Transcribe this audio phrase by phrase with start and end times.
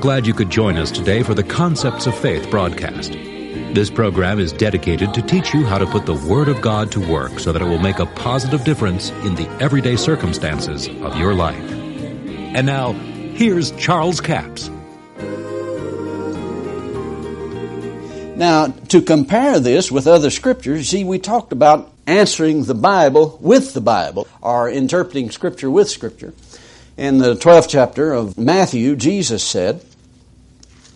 [0.00, 3.12] glad you could join us today for the Concepts of Faith broadcast.
[3.12, 7.00] This program is dedicated to teach you how to put the Word of God to
[7.00, 11.34] work so that it will make a positive difference in the everyday circumstances of your
[11.34, 11.62] life.
[11.70, 14.70] And now, here's Charles Capps.
[18.36, 23.74] Now, to compare this with other scriptures, see, we talked about answering the Bible with
[23.74, 26.34] the Bible, or interpreting Scripture with Scripture.
[26.96, 29.84] In the 12th chapter of Matthew, Jesus said,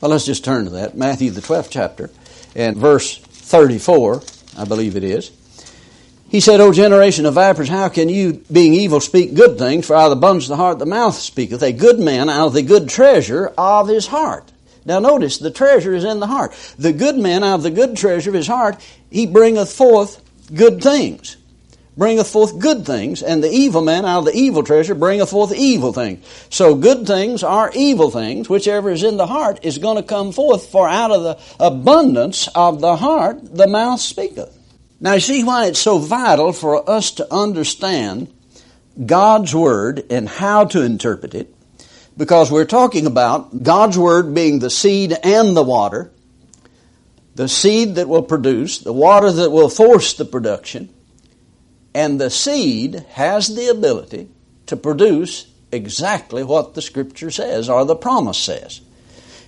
[0.02, 0.96] well, let's just turn to that.
[0.96, 2.10] Matthew, the 12th chapter,
[2.56, 4.20] and verse 34,
[4.58, 5.30] I believe it is.
[6.28, 9.86] He said, O generation of vipers, how can you, being evil, speak good things?
[9.86, 11.62] For out of the abundance of the heart the mouth speaketh.
[11.62, 14.50] A good man out of the good treasure of his heart.
[14.84, 16.52] Now notice, the treasure is in the heart.
[16.78, 20.20] The good man out of the good treasure of his heart, he bringeth forth
[20.52, 21.36] good things
[21.96, 25.54] bringeth forth good things, and the evil man out of the evil treasure bringeth forth
[25.54, 26.24] evil things.
[26.48, 28.48] So good things are evil things.
[28.48, 32.48] Whichever is in the heart is going to come forth, for out of the abundance
[32.54, 34.58] of the heart the mouth speaketh.
[35.00, 38.32] Now you see why it's so vital for us to understand
[39.04, 41.54] God's Word and how to interpret it.
[42.16, 46.10] Because we're talking about God's Word being the seed and the water,
[47.34, 50.88] the seed that will produce, the water that will force the production,
[51.94, 54.28] and the seed has the ability
[54.66, 58.80] to produce exactly what the Scripture says or the promise says.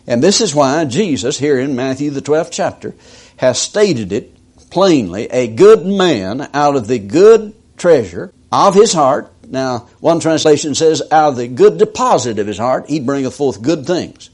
[0.07, 2.95] And this is why Jesus, here in Matthew the 12th chapter,
[3.37, 4.35] has stated it
[4.71, 9.33] plainly a good man out of the good treasure of his heart.
[9.49, 13.63] Now, one translation says, out of the good deposit of his heart, he bringeth forth
[13.63, 14.31] good things.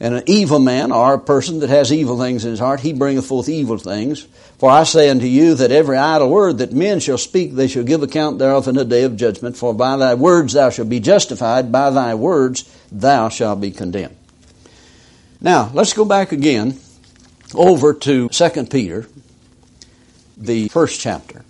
[0.00, 2.92] And an evil man, or a person that has evil things in his heart, he
[2.92, 4.26] bringeth forth evil things.
[4.58, 7.84] For I say unto you that every idle word that men shall speak, they shall
[7.84, 9.56] give account thereof in the day of judgment.
[9.56, 14.16] For by thy words thou shalt be justified, by thy words thou shalt be condemned.
[15.40, 16.78] Now, let's go back again
[17.54, 19.06] over to 2 Peter,
[20.36, 21.44] the first chapter,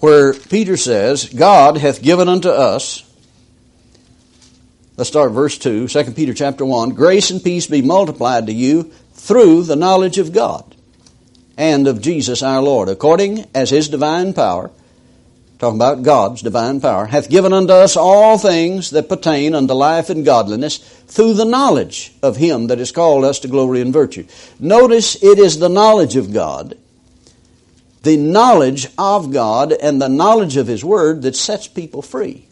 [0.00, 3.05] where Peter says, God hath given unto us
[4.96, 6.90] Let's start verse 2, 2 Peter chapter 1.
[6.90, 10.74] Grace and peace be multiplied to you through the knowledge of God
[11.58, 14.70] and of Jesus our Lord, according as his divine power,
[15.58, 20.08] talking about God's divine power, hath given unto us all things that pertain unto life
[20.08, 24.26] and godliness through the knowledge of him that has called us to glory and virtue.
[24.58, 26.74] Notice it is the knowledge of God,
[28.02, 32.45] the knowledge of God and the knowledge of his word that sets people free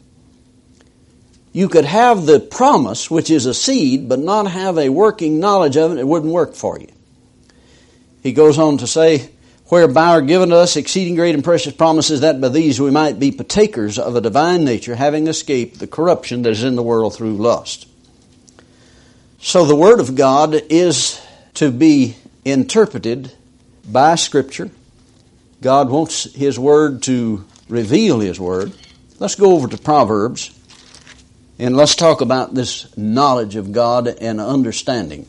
[1.54, 5.76] you could have the promise, which is a seed, but not have a working knowledge
[5.76, 6.88] of it, it wouldn't work for you.
[8.24, 9.30] He goes on to say,
[9.66, 13.20] Whereby are given to us exceeding great and precious promises, that by these we might
[13.20, 17.14] be partakers of a divine nature, having escaped the corruption that is in the world
[17.14, 17.86] through lust.
[19.38, 23.32] So the Word of God is to be interpreted
[23.90, 24.70] by Scripture.
[25.62, 28.72] God wants His Word to reveal His Word.
[29.20, 30.50] Let's go over to Proverbs
[31.58, 35.26] and let's talk about this knowledge of God and understanding.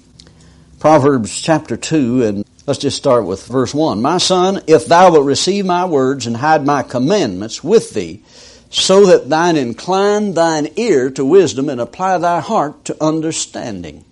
[0.80, 4.02] Proverbs chapter 2, and let's just start with verse 1.
[4.02, 8.24] My son, if thou wilt receive my words and hide my commandments with thee,
[8.72, 14.04] so that thine incline thine ear to wisdom and apply thy heart to understanding.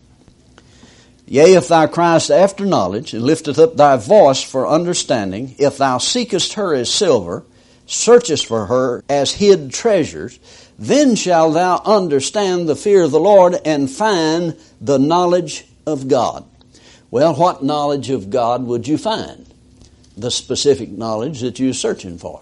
[1.25, 5.97] Yea, if thou criest after knowledge and lifteth up thy voice for understanding, if thou
[5.97, 7.43] seekest her as silver,
[7.85, 10.39] searchest for her as hid treasures,
[10.79, 16.45] then shalt thou understand the fear of the Lord and find the knowledge of God.
[17.11, 19.45] Well, what knowledge of God would you find?
[20.17, 22.41] The specific knowledge that you're searching for.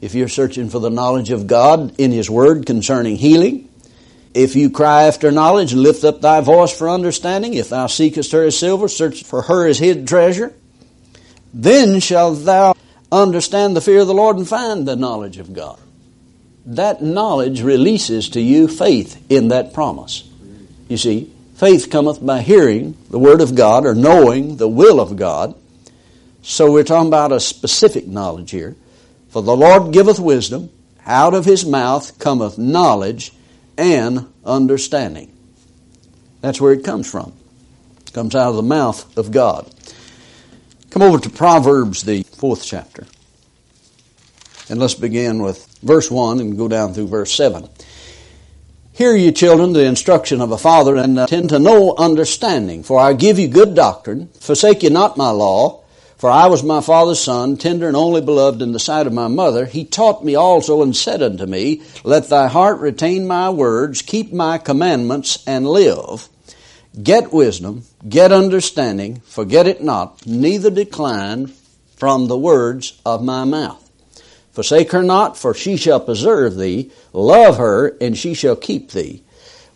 [0.00, 3.68] If you're searching for the knowledge of God in His Word concerning healing,
[4.34, 8.44] if you cry after knowledge lift up thy voice for understanding, if thou seekest her
[8.44, 10.54] as silver, search for her as hid treasure,
[11.52, 12.74] then shalt thou
[13.10, 15.78] understand the fear of the Lord and find the knowledge of God
[16.68, 20.28] that knowledge releases to you faith in that promise.
[20.88, 25.16] You see, faith cometh by hearing the Word of God or knowing the will of
[25.16, 25.54] God.
[26.42, 28.76] So we're talking about a specific knowledge here.
[29.30, 30.70] For the Lord giveth wisdom,
[31.06, 33.32] out of his mouth cometh knowledge
[33.78, 35.32] and understanding.
[36.42, 37.32] That's where it comes from.
[38.06, 39.70] It comes out of the mouth of God.
[40.90, 43.06] Come over to Proverbs, the fourth chapter.
[44.70, 47.68] And let's begin with verse 1 and go down through verse 7.
[48.92, 53.12] Hear ye children the instruction of a father and attend to no understanding, for I
[53.12, 54.28] give you good doctrine.
[54.40, 55.84] Forsake ye not my law,
[56.18, 59.28] For I was my father's son, tender and only beloved in the sight of my
[59.28, 59.66] mother.
[59.66, 64.32] He taught me also and said unto me, Let thy heart retain my words, keep
[64.32, 66.28] my commandments, and live.
[67.00, 71.52] Get wisdom, get understanding, forget it not, neither decline
[71.98, 73.84] from the words of my mouth.
[74.52, 76.90] Forsake her not, for she shall preserve thee.
[77.12, 79.22] Love her, and she shall keep thee.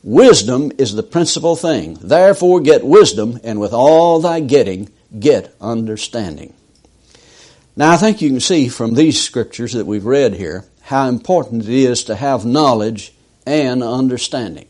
[0.02, 1.98] Wisdom is the principal thing.
[2.00, 4.88] Therefore get wisdom, and with all thy getting,
[5.18, 6.52] get understanding.
[7.76, 11.62] Now I think you can see from these scriptures that we've read here how important
[11.62, 13.12] it is to have knowledge
[13.46, 14.66] and understanding.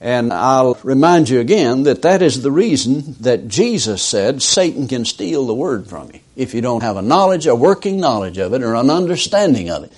[0.00, 5.04] And I'll remind you again that that is the reason that Jesus said Satan can
[5.04, 8.52] steal the word from you if you don't have a knowledge, a working knowledge of
[8.54, 9.92] it, or an understanding of it.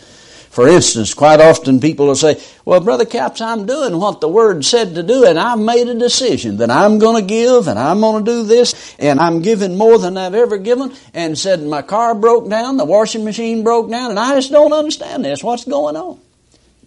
[0.50, 4.64] For instance, quite often people will say, Well, Brother Capps, I'm doing what the Word
[4.64, 8.00] said to do, and I've made a decision that I'm going to give, and I'm
[8.00, 11.82] going to do this, and I'm giving more than I've ever given, and said, My
[11.82, 15.44] car broke down, the washing machine broke down, and I just don't understand this.
[15.44, 16.18] What's going on?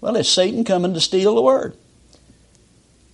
[0.02, 1.78] Well, it's Satan coming to steal the Word.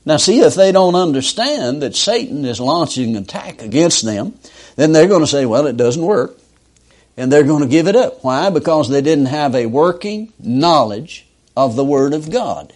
[0.10, 4.34] Now, see, if they don't understand that Satan is launching an attack against them,
[4.76, 6.36] then they're going to say, Well, it doesn't work
[7.16, 8.24] and they're going to give it up.
[8.24, 8.50] Why?
[8.50, 12.74] Because they didn't have a working knowledge of the Word of God.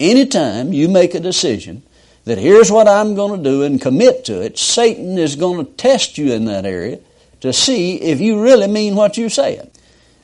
[0.00, 1.82] Anytime you make a decision
[2.24, 5.72] that here's what I'm going to do and commit to it, Satan is going to
[5.72, 7.00] test you in that area
[7.42, 9.60] to see if you really mean what you say.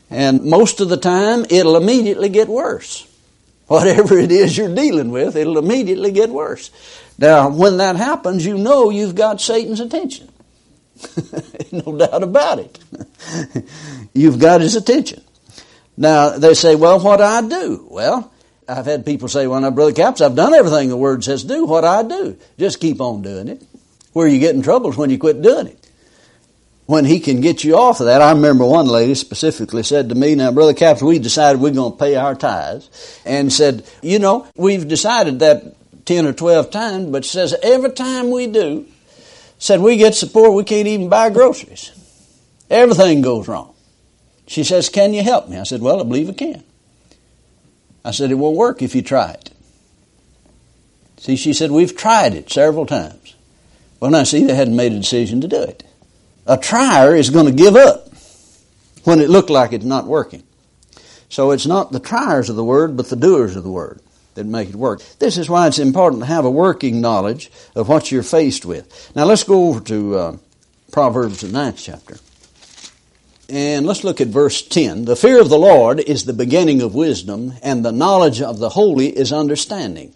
[0.09, 3.06] And most of the time, it'll immediately get worse.
[3.67, 6.71] Whatever it is you're dealing with, it'll immediately get worse.
[7.19, 10.29] Now, when that happens, you know you've got Satan's attention.
[11.73, 12.79] no doubt about it.
[14.15, 15.23] You've got his attention.
[15.97, 17.87] Now, they say, well, what do I do?
[17.91, 18.33] Well,
[18.69, 21.65] I've had people say, well, now, Brother Capps, I've done everything the Word says do.
[21.65, 22.39] What do I do?
[22.59, 23.63] Just keep on doing it.
[24.13, 25.86] Where you get in trouble is when you quit doing it.
[26.87, 30.15] When he can get you off of that, I remember one lady specifically said to
[30.15, 33.21] me, now, Brother Capps, we decided we're going to pay our tithes.
[33.25, 35.75] And said, you know, we've decided that
[36.07, 38.87] 10 or 12 times, but says, every time we do,
[39.59, 41.93] said, We get support, we can't even buy groceries.
[42.71, 43.75] Everything goes wrong.
[44.47, 45.59] She says, Can you help me?
[45.59, 46.63] I said, Well, I believe I can.
[48.05, 49.51] I said, It won't work if you try it.
[51.19, 53.35] See, she said, We've tried it several times.
[54.01, 55.86] Well, now, see, they hadn't made a decision to do it.
[56.47, 58.09] A trier is going to give up
[59.05, 60.43] when it looked like it's not working.
[61.29, 64.01] So it's not the triers of the word, but the doers of the word
[64.35, 65.03] that make it work.
[65.19, 69.13] This is why it's important to have a working knowledge of what you're faced with.
[69.17, 70.37] Now let's go over to uh,
[70.93, 72.17] Proverbs, the ninth chapter.
[73.49, 75.05] And let's look at verse 10.
[75.05, 78.71] The fear of the Lord is the beginning of wisdom, and the knowledge of the
[78.71, 80.15] holy is understanding.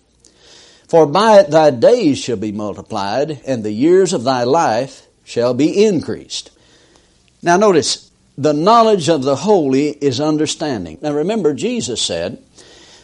[0.89, 5.55] For by it thy days shall be multiplied, and the years of thy life shall
[5.55, 6.51] be increased.
[7.43, 10.99] Now notice, the knowledge of the holy is understanding.
[11.03, 12.43] Now remember, Jesus said,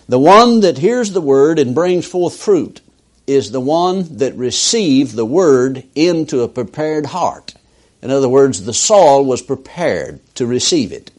[0.08, 2.80] the one that hears the word and brings forth fruit
[3.26, 7.54] is the one that received the word into a prepared heart.
[8.02, 11.10] In other words, the soil was prepared to receive it.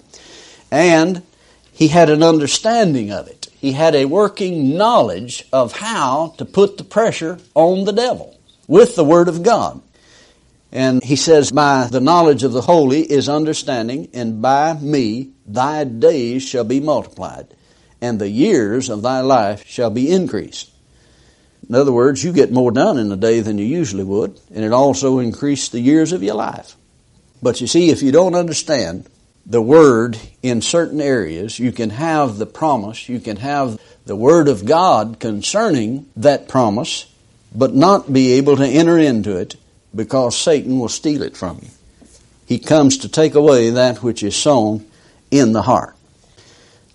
[0.71, 1.21] And
[1.73, 3.49] he had an understanding of it.
[3.59, 8.95] He had a working knowledge of how to put the pressure on the devil with
[8.95, 9.81] the Word of God.
[10.71, 15.83] And he says, By the knowledge of the holy is understanding, and by me thy
[15.85, 17.53] days shall be multiplied
[18.01, 20.71] and the years of thy life shall be increased.
[21.67, 24.63] In other words, you get more done in a day than you usually would, and
[24.63, 26.75] it also increased the years of your life.
[27.41, 29.07] But you see, if you don't understand
[29.45, 34.47] the word in certain areas, you can have the promise, you can have the word
[34.47, 37.11] of God concerning that promise,
[37.53, 39.55] but not be able to enter into it
[39.97, 41.69] because Satan will steal it from you.
[42.45, 44.85] He comes to take away that which is sown
[45.29, 45.95] in the heart.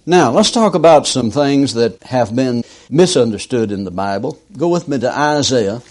[0.06, 4.40] Now, let's talk about some things that have been misunderstood in the Bible.
[4.56, 5.82] Go with me to Isaiah.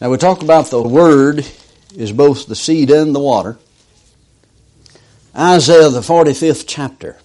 [0.00, 1.46] Now, we talk about the Word
[1.94, 3.58] is both the seed and the water.
[5.36, 7.16] Isaiah, the 45th chapter.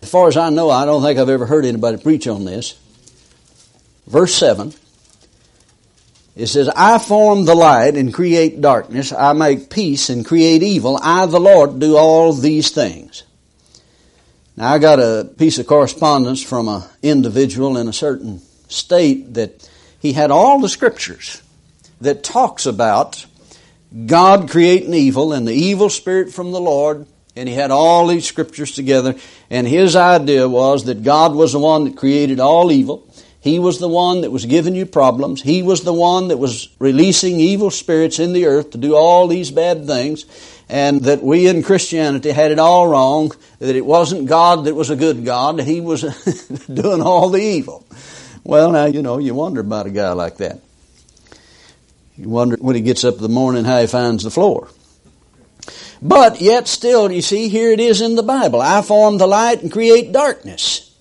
[0.00, 2.78] As far as I know, I don't think I've ever heard anybody preach on this.
[4.06, 4.72] Verse 7.
[6.34, 9.12] It says, I form the light and create darkness.
[9.12, 10.98] I make peace and create evil.
[11.02, 13.24] I, the Lord, do all these things.
[14.56, 19.68] Now, I got a piece of correspondence from an individual in a certain state that
[20.00, 21.42] he had all the scriptures
[22.00, 23.26] that talks about
[24.06, 27.06] God creating evil and the evil spirit from the Lord.
[27.34, 29.14] And he had all these scriptures together.
[29.48, 33.06] And his idea was that God was the one that created all evil.
[33.42, 35.42] He was the one that was giving you problems.
[35.42, 39.26] He was the one that was releasing evil spirits in the earth to do all
[39.26, 40.26] these bad things.
[40.68, 43.32] And that we in Christianity had it all wrong.
[43.58, 45.60] That it wasn't God that was a good God.
[45.60, 46.02] He was
[46.72, 47.84] doing all the evil.
[48.44, 50.60] Well, now, you know, you wonder about a guy like that.
[52.16, 54.68] You wonder when he gets up in the morning how he finds the floor.
[56.00, 58.60] But yet still, you see, here it is in the Bible.
[58.60, 60.91] I form the light and create darkness.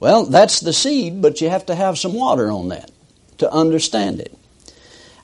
[0.00, 2.90] Well, that's the seed, but you have to have some water on that
[3.38, 4.36] to understand it.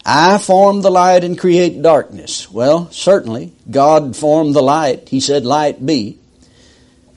[0.04, 2.50] I form the light and create darkness.
[2.50, 5.08] Well, certainly, God formed the light.
[5.08, 6.18] He said, light be.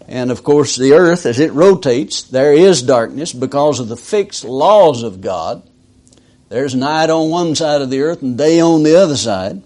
[0.08, 4.46] And of course, the earth, as it rotates, there is darkness because of the fixed
[4.46, 5.64] laws of God.
[6.48, 9.62] There's night on one side of the earth and day on the other side.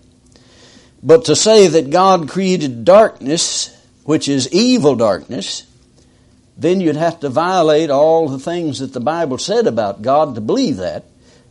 [1.04, 5.68] But to say that God created darkness, which is evil darkness,
[6.58, 10.42] then you'd have to violate all the things that the Bible said about God to
[10.42, 11.06] believe that,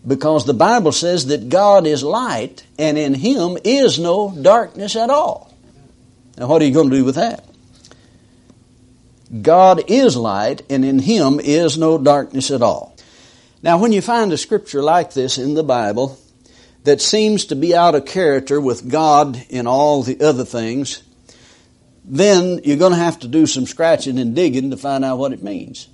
[0.07, 5.11] because the Bible says that God is light and in Him is no darkness at
[5.11, 5.54] all.
[6.38, 7.45] Now, what are you going to do with that?
[9.42, 12.97] God is light and in Him is no darkness at all.
[13.62, 16.19] Now, when you find a scripture like this in the Bible
[16.85, 21.02] that seems to be out of character with God in all the other things,
[22.11, 25.33] then you're going to have to do some scratching and digging to find out what
[25.33, 25.88] it means.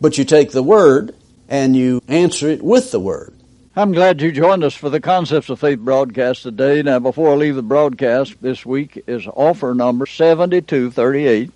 [0.00, 1.16] But you take the Word
[1.48, 3.34] and you answer it with the Word.
[3.74, 6.82] I'm glad you joined us for the Concepts of Faith broadcast today.
[6.82, 11.50] Now, before I leave the broadcast, this week is offer number 7238.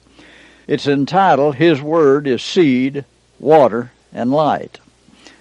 [0.66, 3.04] It's entitled His Word is Seed,
[3.38, 4.80] Water, and Light.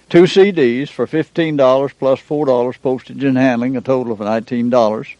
[0.08, 5.16] Two CDs for $15 plus $4 postage and handling, a total of $19.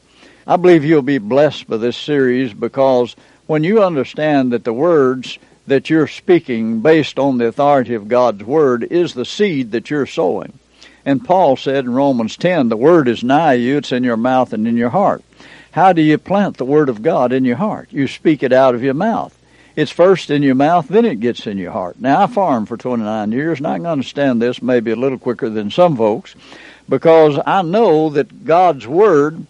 [0.49, 3.17] I believe you'll be blessed by this series because
[3.49, 8.45] when you understand that the words that you're speaking based on the authority of God's
[8.45, 10.57] Word is the seed that you're sowing.
[11.05, 14.53] And Paul said in Romans 10, the Word is nigh you, it's in your mouth
[14.53, 15.25] and in your heart.
[15.73, 17.89] How do you plant the Word of God in your heart?
[17.91, 19.37] You speak it out of your mouth.
[19.75, 22.01] It's first in your mouth, then it gets in your heart.
[22.01, 25.51] Now, I farmed for 29 years, and I can understand this maybe a little quicker
[25.51, 26.37] than some folks
[26.89, 29.45] because I know that God's Word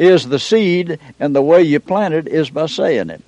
[0.00, 3.22] is the seed, and the way you plant it is by saying it.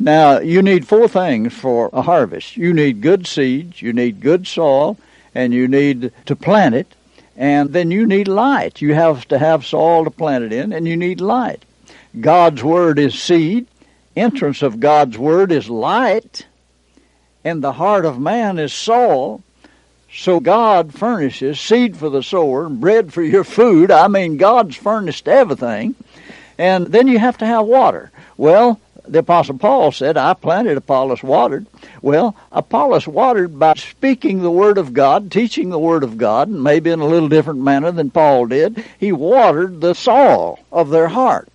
[0.00, 2.56] Now, you need four things for a harvest.
[2.56, 4.98] You need good seeds, you need good soil,
[5.32, 6.88] and you need to plant it,
[7.36, 8.82] and then you need light.
[8.82, 11.64] You have to have soil to plant it in, and you need light.
[12.20, 13.68] God's Word is seed,
[14.16, 16.46] entrance of God's Word is light,
[17.44, 19.40] and the heart of man is soil,
[20.14, 23.90] so God furnishes seed for the sower, bread for your food.
[23.90, 25.94] I mean, God's furnished everything.
[26.58, 28.10] And then you have to have water.
[28.36, 28.78] Well,
[29.08, 31.66] the Apostle Paul said, I planted, Apollos watered.
[32.02, 36.62] Well, Apollos watered by speaking the Word of God, teaching the Word of God, and
[36.62, 38.84] maybe in a little different manner than Paul did.
[38.98, 41.48] He watered the soil of their heart.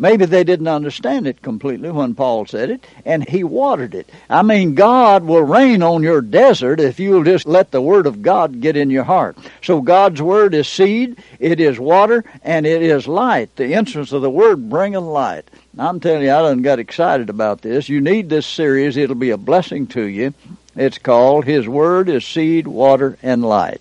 [0.00, 4.08] Maybe they didn't understand it completely when Paul said it, and he watered it.
[4.30, 8.22] I mean, God will rain on your desert if you'll just let the Word of
[8.22, 9.36] God get in your heart.
[9.60, 13.56] So God's Word is seed, it is water, and it is light.
[13.56, 15.50] The entrance of the Word bringeth light.
[15.76, 17.88] I'm telling you, I done got excited about this.
[17.88, 18.96] You need this series.
[18.96, 20.32] It'll be a blessing to you.
[20.76, 23.80] It's called His Word is Seed, Water, and Light.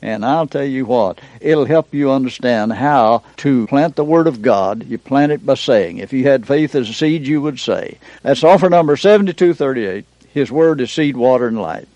[0.00, 4.42] And I'll tell you what, it'll help you understand how to plant the Word of
[4.42, 4.86] God.
[4.86, 5.98] You plant it by saying.
[5.98, 7.98] If you had faith as a seed, you would say.
[8.22, 10.04] That's offer number 7238.
[10.32, 11.88] His Word is seed, water, and light.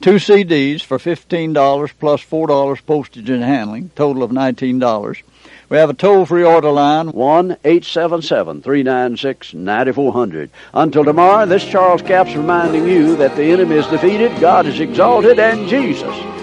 [0.00, 5.22] Two CDs for $15 plus $4 postage and handling, total of $19.
[5.68, 10.50] We have a toll free order line 1 877 396 9400.
[10.72, 15.38] Until tomorrow, this Charles Capps reminding you that the enemy is defeated, God is exalted,
[15.38, 16.29] and Jesus